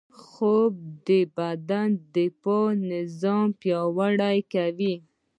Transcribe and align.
خوب 0.25 0.73
د 1.07 1.09
بدن 1.37 1.89
دفاعي 2.15 2.73
نظام 2.91 3.47
پیاوړی 3.61 4.37
کوي 4.53 4.95